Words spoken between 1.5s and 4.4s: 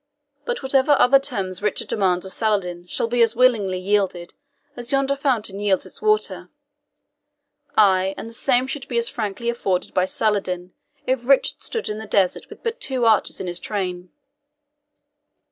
Richard demands of Saladin shall be as willingly yielded